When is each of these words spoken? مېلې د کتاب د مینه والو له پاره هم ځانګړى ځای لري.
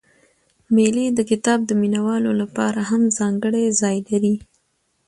مېلې 0.75 1.05
د 1.17 1.19
کتاب 1.29 1.59
د 1.65 1.71
مینه 1.81 2.01
والو 2.05 2.31
له 2.39 2.45
پاره 2.55 2.83
هم 2.89 3.01
ځانګړى 3.17 3.63
ځای 3.81 3.97
لري. 4.09 4.35